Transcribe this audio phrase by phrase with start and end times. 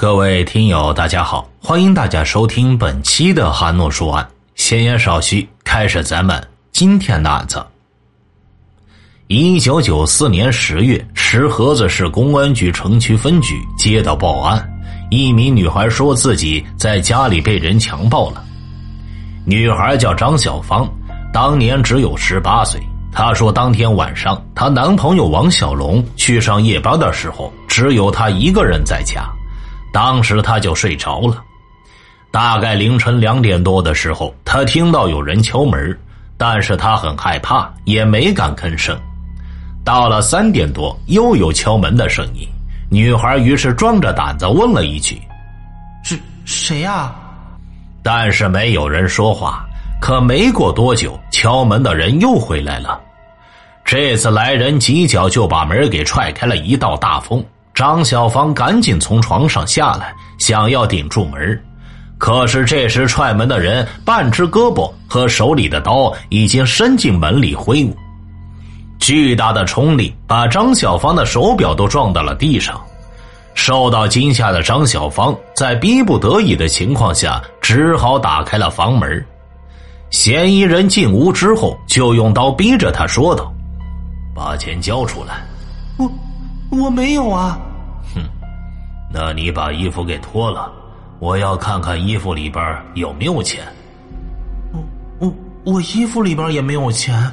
[0.00, 4.24] 各位听友，大家好，欢迎大家收听本期的韩诺说案。
[4.54, 6.40] 闲言少叙，开始咱们
[6.70, 7.60] 今天的案子。
[9.26, 14.64] 一九九四年十月，石河子市公安局城区分局接到报案，
[15.10, 18.44] 一名女孩说自己在家里被人强暴了。
[19.44, 20.88] 女孩叫张小芳，
[21.32, 22.80] 当年只有十八岁。
[23.10, 29.28] 她说，当天晚上，她男朋友王小龙去上夜班的时候，只有她一个人在家。
[29.98, 31.42] 当时他就睡着了，
[32.30, 35.98] 大概凌晨两点多的时候，他听到有人敲门，
[36.36, 38.96] 但是他很害怕，也没敢吭声。
[39.84, 42.46] 到了三点多，又有敲门的声音，
[42.88, 45.20] 女孩于是壮着胆子问了一句
[46.04, 47.12] ：“是谁呀？”
[48.00, 49.66] 但是没有人说话。
[50.00, 53.00] 可没过多久，敲门的人又回来了，
[53.84, 57.44] 这次来人几脚就把门给踹开了一道大缝。
[57.78, 61.62] 张小芳赶紧从床上下来，想要顶住门，
[62.18, 67.96] 可是这时踹门的人半只胳膊和手里的刀已经伸进门里挥舞，
[68.98, 72.82] 巨大的冲力把张小芳的手表都撞到了地上。
[73.54, 79.24] 受到惊吓的张小芳在逼不得已的情况下，只好打开了房门。
[80.10, 83.52] 嫌疑人进屋之后，就用刀逼着他说道
[84.34, 85.46] ：“把钱交出来。”
[85.96, 86.10] 我
[86.70, 87.56] 我没有啊。
[89.12, 90.70] 那你把衣服给脱了，
[91.18, 93.64] 我要看看衣服里边有没有钱。
[94.72, 94.84] 我
[95.18, 95.34] 我
[95.64, 97.30] 我衣服里边也没有钱，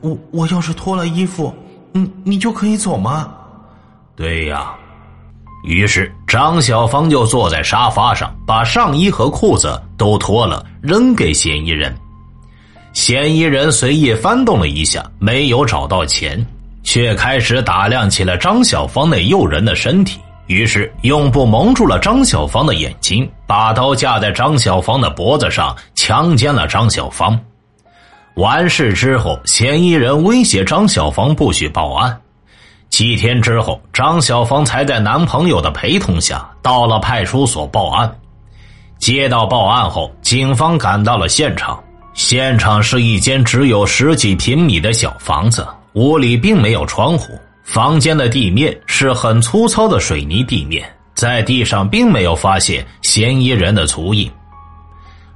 [0.00, 1.54] 我我要是脱了衣服，
[1.92, 3.32] 你你就可以走吗？
[4.14, 4.74] 对呀。
[5.64, 11.96] 于是张小芳就坐在沙发上，把上衣和裤子都脱了，扔给嫌疑人。
[12.92, 16.44] 嫌疑人随意翻动了一下，没有找到钱，
[16.82, 20.20] 却开始打量起了张小芳那诱人的身体。
[20.46, 27.38] 于是用布蒙住了张小芳的眼睛，把刀架在张小芳的脖子上，强奸了张小芳。
[28.34, 32.20] 完事之后，嫌疑人威胁张小芳不许报案。
[32.90, 38.12] 几天之后，张小芳才在男朋友的陪同下到了派出所报案。
[38.98, 41.82] 接到报案后，警方赶到了现场。
[42.12, 47.36] 现场是一间只有十几平米的小房子，屋里并没有窗户。
[47.64, 54.30] 房间的地面是很粗糙的水泥地面，在地上并没有发现嫌疑人的足印。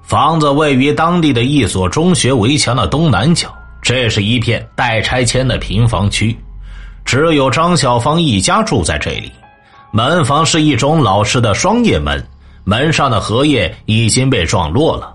[0.03, 3.53] 房子位于当地的一所中学围墙的东南角，
[3.83, 6.39] 这是一片待拆迁的平房区，
[7.05, 9.33] 只有张小芳一家住在这里。
[9.91, 12.23] 门房是一种老式的双叶门，
[12.65, 15.15] 门上的荷叶已经被撞落了。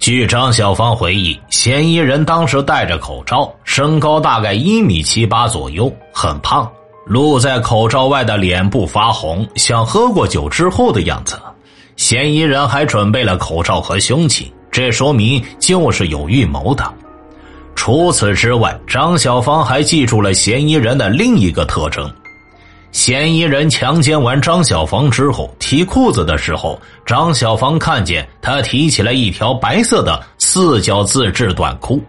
[0.00, 6.66] 据张小芳回忆，嫌疑人当时戴着口罩，身高大概一米七八左右，很胖，
[7.04, 11.38] 露在口罩外的脸部发红，像喝过酒之后的样子。
[11.96, 16.82] 嫌疑人还准备了口罩和凶器，这说明就是有预谋的。
[17.76, 22.10] 除此之外，张小芳还记住了嫌疑人的另一个特征。
[22.92, 32.02] 嫌疑人强奸完张小芳之后，提裤子的时候，张小芳看见他提起了一条白色的四角自制短裤。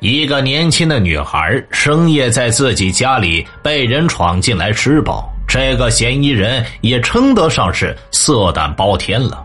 [0.00, 9.42] 一个年轻的女孩深夜在自己家里被人闯进来吃饱，这个嫌疑人也称得上是色胆包天了。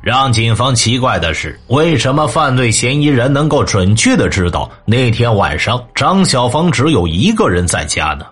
[0.00, 8.24] 让警方奇怪的是，为什么犯罪嫌疑人能够准确的知道那天晚上张小芳只有一个人在家呢？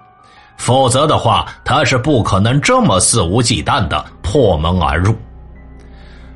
[0.58, 5.14] 否则的话，他是不可能这么肆无忌惮的破门而入。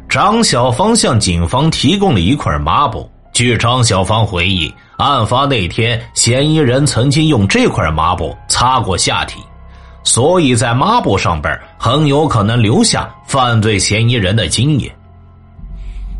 [0.08, 3.10] 张小芳向警方提供了一块抹布。
[3.32, 9.40] 据张小芳回忆，案发那天，嫌疑人曾经用这块抹布擦过下体，
[10.04, 14.94] 所以在抹布上边很有可能留下犯罪嫌疑人的精液。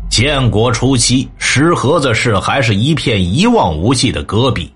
[0.09, 4.73] 建国初期，石河子市还是一片一望无际的戈壁。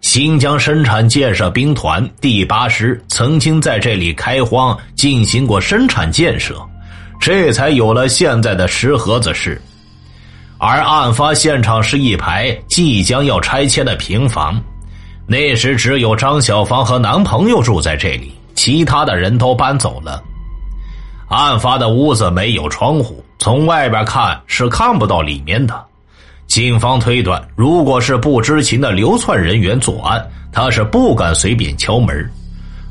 [0.00, 6.56] 新疆生产建设兵团第八师曾经在这里开荒进行过生产建设，
[7.20, 9.60] 这才有了现在的石河子市。
[10.58, 14.60] 而案发现场是一排即将要拆迁的平房，
[15.26, 20.22] 那时只有张小芳和男朋友住在这里，其他的人都搬走了。
[21.28, 25.86] 案发的屋子没有窗户，从外边看是看不到里面的。
[26.50, 30.20] 警方推断，如果是不知情的流窜人员作案，
[30.50, 32.28] 他是不敢随便敲门。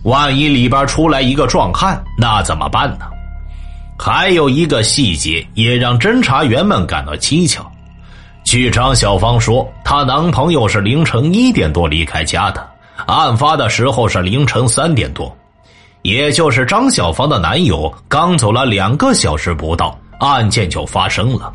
[0.04, 3.06] 万一里边出来一个壮汉，那怎么办呢？
[4.00, 7.70] 还有一个细节也让侦查员们感到蹊跷。
[8.46, 12.66] 据张小芳说，她男朋友是凌晨一点多离开家的，
[13.08, 15.36] 案发的时候是凌晨三点多。
[16.04, 21.52] 也就是张小芳的男友，刚走了两个小时不到，案件就发生了。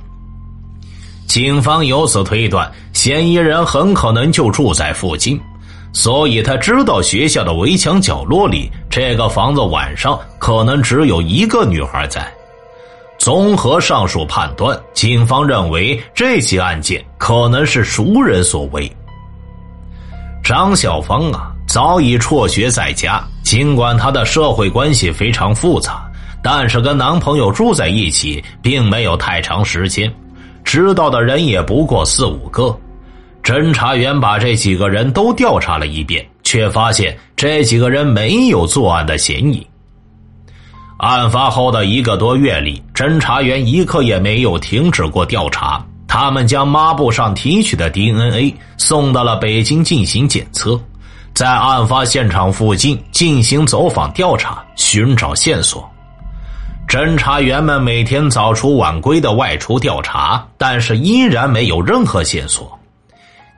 [1.26, 5.40] 警方由此推断，嫌疑人很可能就住在附近，
[5.92, 12.32] 所以他知道学校的围墙角落里这个房子晚上可能只有一个女孩在。
[13.18, 18.90] 综合上述判断，警方认为这起案件可能是熟人所为。
[20.42, 26.04] 张小芳啊，早已辍学在家，尽管她的社会关系非常复杂，
[26.42, 30.12] 但是跟男朋友住在一起并没有太长时间。
[30.64, 32.76] 知道的人也不过四五个，
[33.42, 39.64] 侦查员把这几个人都调查了一遍，却发现这几个人没有作案的嫌疑。
[40.96, 45.84] 案发后的一个多月里，侦查员一刻也没有停止过调查。
[46.06, 50.80] 他们将抹布上提取的 DNA 送到了北京进行检测，
[51.34, 55.90] 在案发现场附近进行走访调查，寻找线索。
[56.88, 62.78] 侦查员们每天早出晚归的外出调查，但是依然没有任何线索。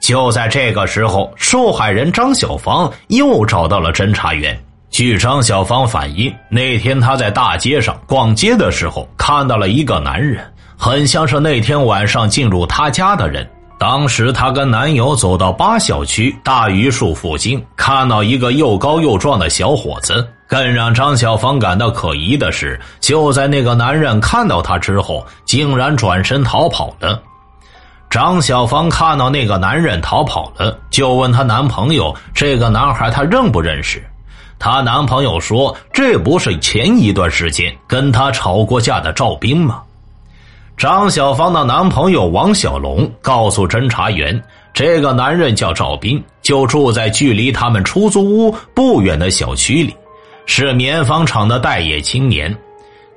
[0.00, 4.58] 就在这个时候，受害人张小芳又找到了侦查员。
[4.88, 10.42] 据张小芳反映，那天她在大街上逛街的时候，看到了一个男人，
[10.78, 13.46] 很像是那天晚上进入她家的人。
[13.78, 20.26] 当时她跟男友走到八小区大榆树附近，看到一个又高又壮的小伙子。
[20.46, 27.20] 更让张小芳感到可疑的是，就在那个男人看到她之后，竟然转身逃跑了。
[28.08, 34.00] 张小芳看到那个男人逃跑了，就问她男朋友：“这个男孩她认不认识？”
[34.58, 39.82] 她男朋友说：“这不是前一段时间跟她吵过架的赵斌吗？”
[40.78, 44.40] 张小芳的男朋友王小龙告诉侦查员
[44.72, 49.94] ：“这个男人叫赵斌，就住在距离他们出租屋不远的小区里。”
[50.46, 52.56] 是棉纺厂的待业青年，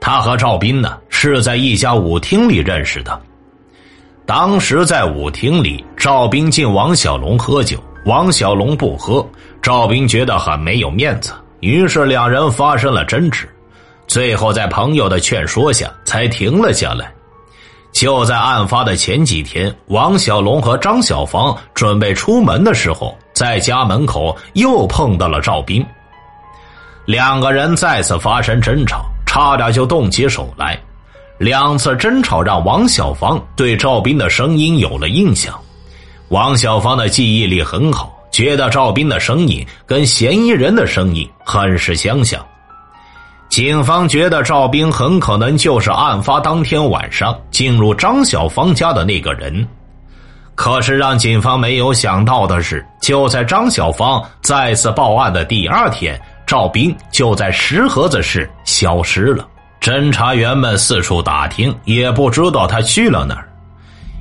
[0.01, 3.21] 他和赵斌呢是在一家舞厅里认识的。
[4.25, 9.25] 当时在舞厅里，赵斌敬王小龙喝酒，王小龙不喝，
[9.61, 11.31] 赵斌觉得很没有面子，
[11.61, 13.47] 于是两人发生了争执，
[14.07, 17.11] 最后在朋友的劝说下才停了下来。
[17.91, 25.83] 就在案发的前几天，王小龙和张小芳准备出门的时候，在家门口又碰到了赵斌。
[27.09, 30.79] 两个人再次发生争吵，差点就动起手来。
[31.39, 35.59] 两次争吵让王小芳对赵斌的声音有了印象。
[36.27, 42.39] 王小芳的记忆力很好，觉得赵斌的声音跟嫌疑人的声音很是相像。
[43.49, 49.67] 警方觉得赵斌很可能就是案发当天晚上进入张小芳家的那个人。
[50.53, 56.21] 可是让警方没有想到的是，就在张小芳再次报案的第二天。
[56.49, 59.47] 赵斌就在石河子市消失了，
[59.79, 63.47] 侦查员们四处打听，也不知道他去了哪儿。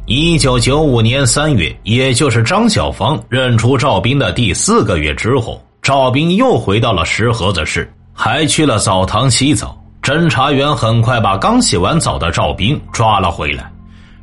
[0.04, 9.82] 一九九五年三月，也就是张小芳认出赵斌的第四个月之后，赵斌又回到了石河子市，还去了澡堂洗澡。
[10.02, 13.72] 侦查员很快把刚洗完澡的赵斌抓了回来。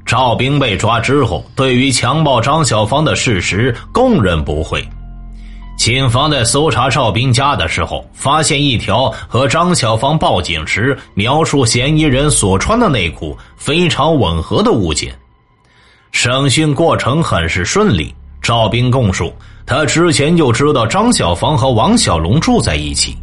[0.06, 4.88] 赵斌被抓之后，对于强暴张小芳的事实供认不讳。
[5.78, 15.14] 警方在搜查赵斌家的时候，发现一条和张小芳报警时描述嫌疑人所穿的内裤非常吻合的物件。
[16.12, 18.14] 审讯过程很是顺利。
[18.42, 19.34] 赵斌供述，
[19.66, 23.18] 他之前就知道张小芳和王小龙住在一起。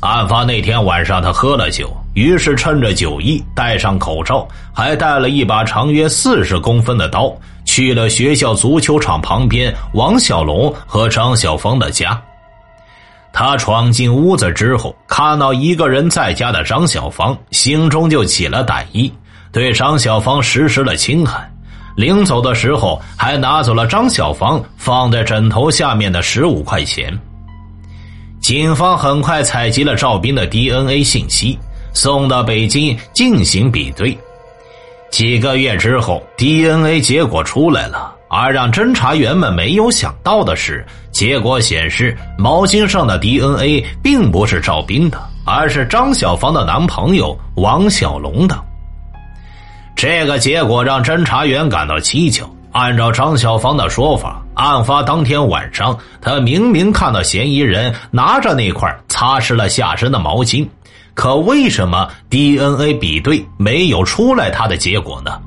[0.00, 7.30] 案发那天晚上，他喝了酒，于是趁着酒意，戴上口罩，还带了一把长约四十公分的刀。
[7.76, 12.18] 去了学校足球场旁边王小龙和张小芳的家。
[13.34, 19.12] 他闯进屋子之后，看到一个人在家的张小芳，心中就起了歹意，
[19.52, 21.46] 对张小芳实施了侵害。
[21.96, 27.14] 临走的时候，还拿走了张小芳放在枕头下面的十五块钱。
[28.40, 31.58] 警方很快采集了赵斌的 DNA 信息，
[31.92, 34.16] 送到北京进行比对。
[35.16, 38.14] 几个月之后，DNA 结果出来了。
[38.28, 48.62] 而让侦查员们没有想到的是，结果显示毛巾上的 DNA 并不是赵斌的，而是张小芳的男朋友王小龙的。
[49.96, 52.46] 这个结果让侦查员感到蹊跷。
[52.72, 60.68] 按照张小芳的说法，案发当天晚上，她明明看到嫌疑人拿着那块擦拭了下身的毛巾。
[61.16, 65.40] 可为什么 DNA 比对没有出来他的结果呢？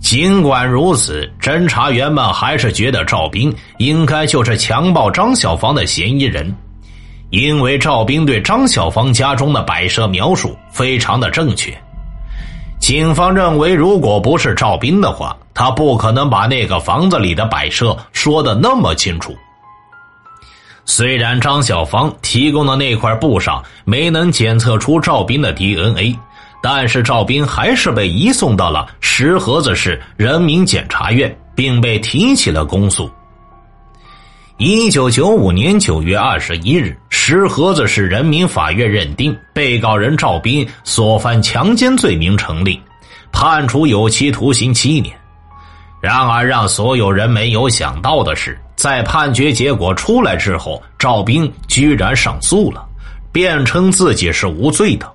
[0.00, 6.52] 尽管如此，侦查员们还是觉得赵斌应该就是强暴张小芳的嫌疑人，
[7.28, 11.70] 因为赵斌对张小芳家中的摆设描述非常的正确。
[12.80, 19.36] 警方认为，如果不是赵斌的话，他不可能把那个房子里的摆设说的那么清楚。
[20.90, 26.18] 虽然张小芳提供的那块布上没能检测出赵斌的 DNA，
[26.60, 33.08] 但是赵斌还是被移送到了石河子市人民检察院，并被提起了公诉。
[34.56, 42.82] 一九九五年九月二十一日，石河子市人民法院认定被告人赵斌所犯强奸罪名成立，
[43.30, 45.16] 判处有期徒刑七年。
[46.00, 52.82] 然而，让所有人没有想到的是，在判决结果出来之后，赵斌居然上诉了，
[53.30, 55.06] 辩称自己是无罪的。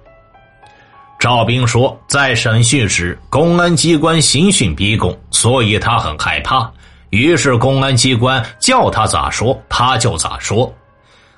[1.18, 6.72] 赵斌说，在审讯时，公安机关刑讯逼供，所以他很害怕。
[7.10, 10.72] 于是，公安机关叫他咋说，他就咋说。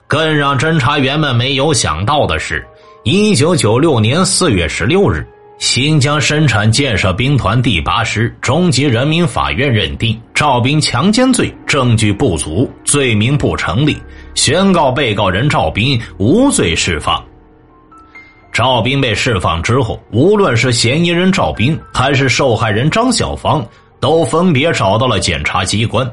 [0.05, 2.67] 更让侦查员们没有想到的是，
[3.03, 5.25] 一九九六年四月十六日，
[5.59, 13.97] 新疆生产建设兵团第八师中级人民法院认定赵斌强奸罪证据不足，罪名不成立，
[14.35, 17.23] 宣告被告人赵斌无罪释放。
[18.53, 23.65] 赵斌被释放之后，无论是嫌疑人赵斌还是受害人张小芳。
[23.99, 26.07] 都分别找到了检察机关，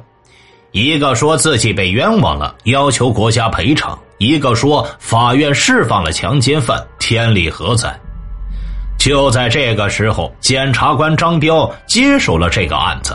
[0.72, 7.94] 一个说自己被冤枉了，要求国家赔偿；一个说法院释放了强奸犯，天理何在？
[9.04, 13.14] 就在这个时候，检察官张彪接手了这个案子。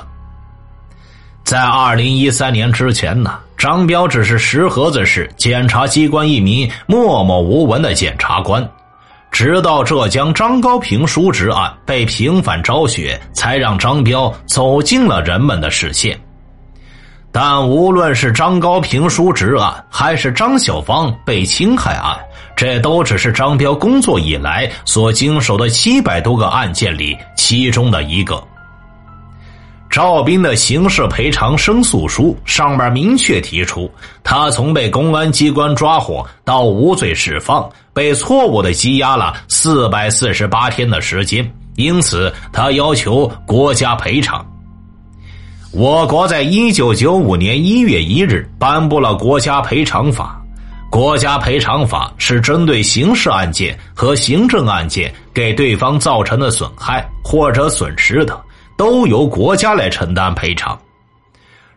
[1.43, 8.63] 在二零一三年之前呢，张彪只是石河子市检察机关一名默默无闻的检察官。
[9.31, 16.15] 直到浙江张高平叔侄案被平反昭雪，才让张彪走进了人们的视线。
[17.31, 22.15] 但无论是张高平叔侄案，还是张小芳被侵害案，
[22.59, 28.43] 这都只是张彪工作以来所经手的七百多个案件里其中的一个。
[29.89, 33.89] 赵斌的刑事赔偿申诉书上面明确提出，
[34.25, 44.45] 他从被公安机关抓获到无罪释放，被错误的羁押了四百四十八天的时间，因此他要求国家赔偿。
[45.71, 50.38] 我国在一九九五年一月一日颁布了国家赔偿法，
[50.99, 58.37] 国家赔偿法是针对刑事案件和行政案件给对方造成的损害或者损失的。
[58.75, 60.77] 都由国家来承担赔偿。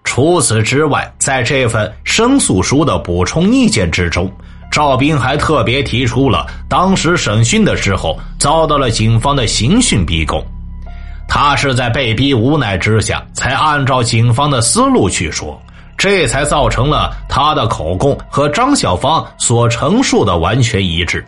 [0.02, 4.28] 除此之外，在这份申诉书的补充意见之中，
[4.72, 10.44] 赵斌还特别提出了当时审讯的时候遭到了警方的刑讯逼供，
[11.28, 15.62] 他是在被逼无奈之下才按照警方的思路去说，
[16.02, 21.24] 这才造成了他的口供和张小芳所陈述的完全一致。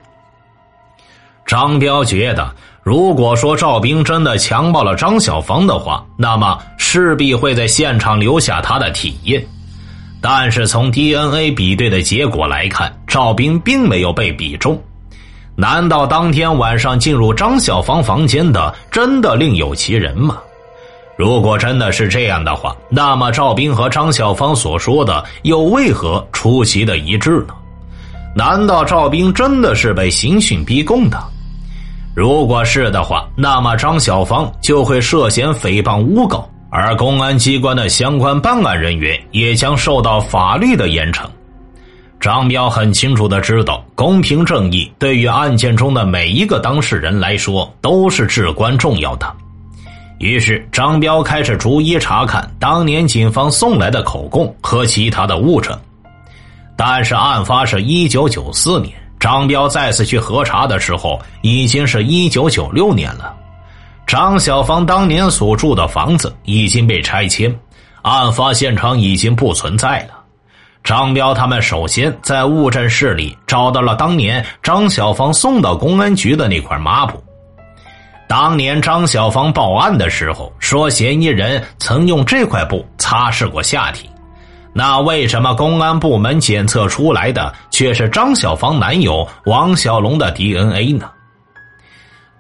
[1.47, 2.53] 张彪觉得。
[2.83, 9.47] 如果说赵斌真的强暴了张小芳的话，那么势必会在现场留下他的体液。
[10.21, 14.79] 但是从 DNA 比对的结果来看，赵斌并没有被比中。
[15.55, 20.39] 难道当天晚上进入张小芳房间的真的另有其人吗？
[21.17, 27.55] 如果真的是这样的话，那么赵斌和张小芳所说的又为何出奇的一致呢？
[28.35, 31.17] 难道赵斌真的是被刑讯逼供的？
[32.17, 41.25] 如果是的话，那么张小芳就会涉嫌诽谤诬告，而公安机关的相关办案人员也将受到法律的严惩。
[42.21, 49.27] 张彪很清楚的知道，公平正义对于案件中的每一个当事人来说都是至关重要的。
[50.25, 55.79] 于是，张彪开始逐一查看当年警方送来的口供和其他的物证，
[56.79, 58.95] 但是案发是一九九四年。
[59.21, 63.35] 张彪再次去核查的时候，已经是一九九六年了。
[64.07, 67.55] 张小芳当年所住的房子已经被拆迁，
[68.01, 70.15] 案发现场已经不存在了。
[70.83, 77.24] 张彪他们首先在物证室里找到了当年张小芳送到公安局的那块抹布。
[78.37, 84.11] 当年张小芳报案的时候说，嫌疑人曾用这块布擦拭过下体。
[84.73, 91.09] 那为什么公安部门检测出来的却是张小芳男友王小龙的 DNA 呢？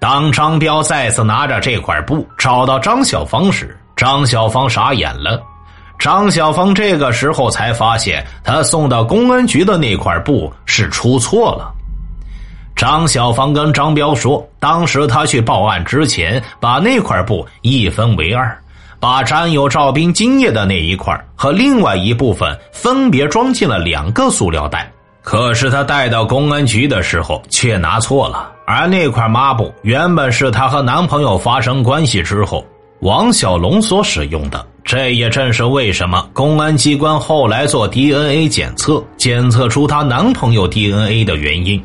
[0.00, 5.40] 当张彪再次拿着这块布找到张小芳时，张小芳傻眼了。
[5.96, 11.72] 张小芳这个时候才发现，他送到公安局的那块布是出错了。
[12.76, 18.56] 张小芳跟张彪说，当时他去报案之前，把那块布一分为二。
[19.00, 24.90] 把沾有赵斌精液的那一块和另外一部分分别装进了两个塑料袋，
[25.20, 32.64] 可是他带到公安局的时候却拿错了，而那块抹布原本是她和男朋友发生关系之后
[33.00, 34.64] 王小龙所使用的。
[34.84, 41.82] 这也正是为什么公安机关后来做 DNA 检测，检测出她男朋友 DNA 的原因。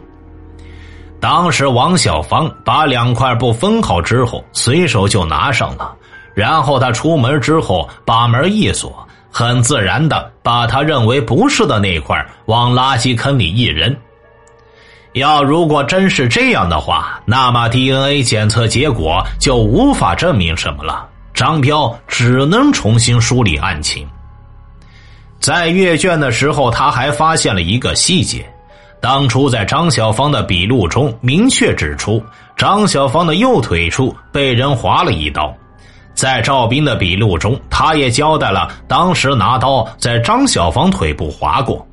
[1.20, 5.94] 当时王小芳把两块布分好之后，随手就拿上了，
[6.34, 9.06] 然后他出门之后把门一锁。
[9.32, 13.96] 很自然的把他认为不是的那块往垃圾坑里一扔。
[15.14, 21.08] 要如果真是这样的话，那么 DNA 检测结果就无法证明什么了。
[21.32, 24.08] 张彪只能重新梳理案情。
[25.40, 28.52] 在阅卷的时候，他还发现了一个细节：
[29.02, 32.22] 当初在张小芳的笔录中明确指出，
[32.58, 35.54] 张小芳的右腿处被人划了一刀。
[36.14, 41.88] 在赵斌的笔录中，他也交代了当时拿刀在张小芳腿部划过，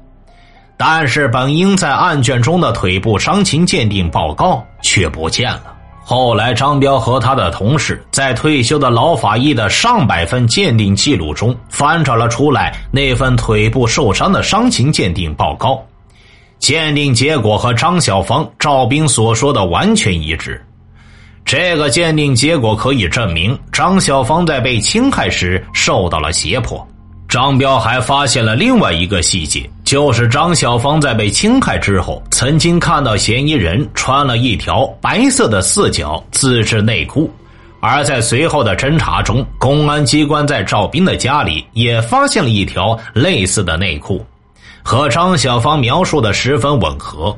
[0.77, 5.75] 但是本应在案卷中的腿部伤情鉴定报告却不见了。
[6.05, 15.81] 后来，张彪和他的同事在退休的老法医的上百份鉴定记录中翻找了出来那份腿部受伤的伤情鉴定报告，
[16.59, 20.61] 鉴定结果和张小芳、赵斌所说的完全一致。
[21.45, 26.87] 这个鉴定结果可以证明张小芳在被侵害时受到了胁迫。
[27.29, 37.31] 张彪还发现了另外一个细节，就是张小芳在被侵害之后，曾经看到嫌疑人穿了一条白色的四角自制内裤。
[37.81, 44.25] 而在随后的侦查中，公安机关在赵斌的家里也发现了一条类似的内裤，
[44.87, 47.37] 和张小芳描述的十分吻合。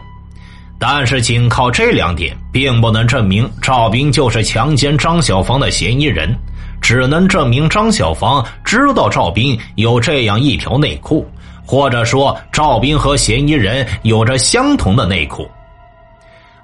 [0.78, 6.30] 但是，仅靠这两点并不能证明赵斌就是强奸张小芳的嫌疑人，
[6.78, 11.26] 只能证明张小芳知道赵斌有这样一条内裤，
[11.64, 15.48] 或者说赵斌和嫌疑人有着相同的内裤。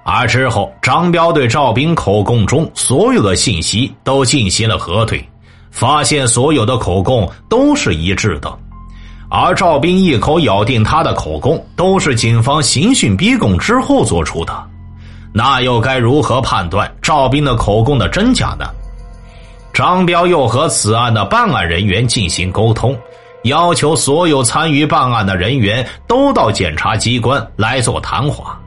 [0.03, 5.27] 而之后，张彪对赵斌口供中所有的信息都进行了核对，
[5.71, 8.55] 发现所有的口供都是一致的。
[9.37, 14.53] 而赵斌一口咬定他的口供都是警方刑讯逼供之后做出的，
[15.33, 18.65] 那又该如何判断赵斌的口供的真假呢？
[19.73, 22.97] 张彪又和此案的办案人员进行沟通，
[23.43, 28.57] 要求所有参与办案的人员都到检察机关来做谈话，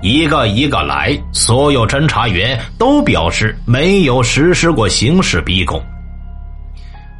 [0.00, 5.78] 一个一个来，所有侦查员都表示没有实施过刑事逼供。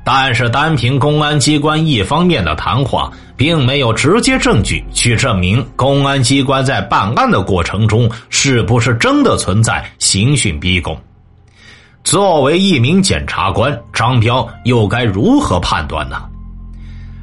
[0.07, 10.95] 但是，单凭公安机关一方面的谈话，并没有直接证据去证明公安机关在办案的过程中是不是真的存在刑讯逼供。
[12.05, 16.23] 作为一名检察官，张彪又该如何判断呢？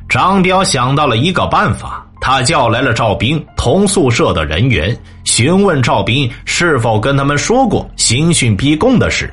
[0.10, 9.32] 张彪想到了一个办法，他叫来了赵斌同宿舍的人员，询问赵斌是否跟他们说过刑讯逼供的事。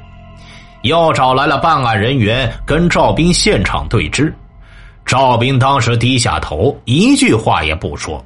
[0.82, 4.32] 又找来了办案人员跟赵斌现场对质，
[5.04, 8.24] 赵斌当时低下头，一句话也不说。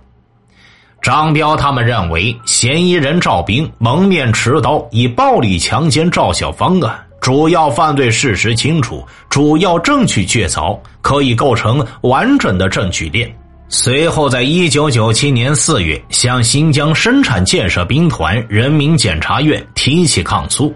[1.00, 13.28] 张彪他们认为，嫌疑人赵斌蒙面持刀以暴力强奸赵小芳案，主要犯罪事实清楚，主要证据确凿，可以构成完整的证据链。
[13.68, 20.72] 随后，在一九九七年四月，向新疆生产建设兵团人民检察院提起抗诉。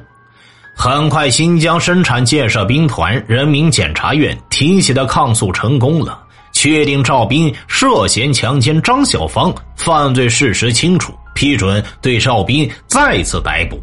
[0.79, 13.83] 很快，新疆生产建设兵团人民检察院提起的抗诉成功了，确定赵斌涉嫌强奸张小芳，犯罪事实清楚，批准对赵斌再次逮捕。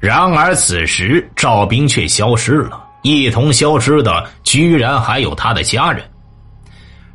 [0.00, 6.02] 然而，此时赵斌却消失了，一同消失的居然还有他的家人。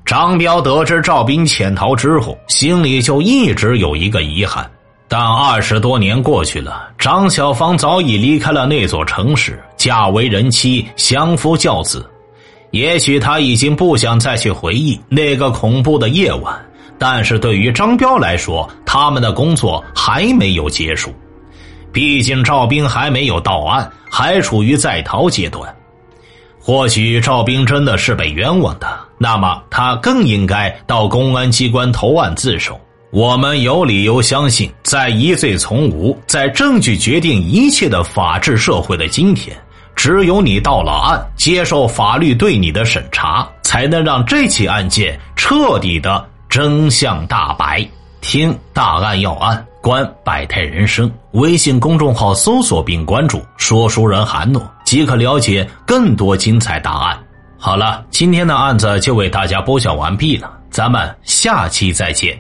[0.06, 4.70] 张彪得知赵斌潜逃之后，心里就一直有一个遗憾。
[5.10, 12.06] 但二十多年过去了，张小芳早已离开了那座城市，嫁为人妻，相夫教子。
[12.72, 16.54] 也许他已经不想再去回忆那个恐怖的夜晚，
[17.00, 21.14] 但是对于张彪来说，他们的工作还没有结束。
[21.94, 25.74] 毕竟赵兵还没有到案，还处于在逃阶段。
[26.60, 32.78] 或许赵兵真的是被冤枉的，那么他更应该到公安机关投案自首。
[33.18, 39.58] 我们有理由相信，在疑罪从无、在证据决定一切的法治社会的今天，
[39.96, 47.84] 只有你到了案，接受法律对你的审查，才能让这起案件彻底的真相大白。
[48.22, 51.12] 听大案要案，观百态人生。
[51.32, 57.18] 微信公众号搜索并关注“说书人韩诺”，即可了解更多精彩答案。
[57.58, 62.40] 好了，今天的案子就为大家播讲完毕了，咱们下期再见。